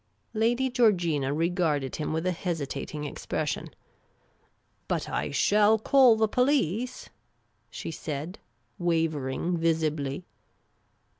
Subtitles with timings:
[0.49, 3.69] ''Lady Georgina regarded him with a hesitating expression."
[4.87, 7.09] But I shall call the police,"
[7.69, 8.39] she said,
[8.79, 10.25] wavering visibly.